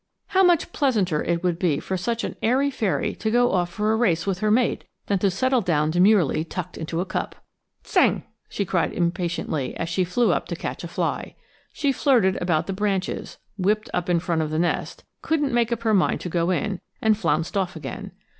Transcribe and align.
How 0.29 0.41
much 0.41 0.71
pleasanter 0.73 1.23
it 1.23 1.43
would 1.43 1.59
be 1.59 1.79
for 1.79 1.95
such 1.95 2.23
an 2.23 2.35
airy 2.41 2.71
fairy 2.71 3.13
to 3.17 3.29
go 3.29 3.51
off 3.51 3.69
for 3.71 3.93
a 3.93 3.95
race 3.95 4.25
with 4.25 4.39
her 4.39 4.49
mate 4.49 4.83
than 5.05 5.19
to 5.19 5.29
settle 5.29 5.61
down 5.61 5.91
demurely 5.91 6.43
tucked 6.43 6.75
into 6.75 7.01
a 7.01 7.05
cup! 7.05 7.35
"Tsang," 7.83 8.23
she 8.49 8.65
cried 8.65 8.93
impatiently 8.93 9.77
as 9.77 9.89
she 9.89 10.03
flew 10.03 10.31
up 10.33 10.47
to 10.47 10.55
catch 10.55 10.83
a 10.83 10.87
fly. 10.87 11.35
She 11.71 11.91
flirted 11.91 12.41
about 12.41 12.65
the 12.65 12.73
branches, 12.73 13.37
whipped 13.59 13.91
up 13.93 14.09
in 14.09 14.19
front 14.19 14.41
of 14.41 14.49
the 14.49 14.57
nest, 14.57 15.03
couldn't 15.21 15.53
make 15.53 15.71
up 15.71 15.83
her 15.83 15.93
mind 15.93 16.19
to 16.21 16.29
go 16.29 16.49
in, 16.49 16.81
and 16.99 17.15
flounced 17.15 17.55
off 17.55 17.75
again. 17.75 18.11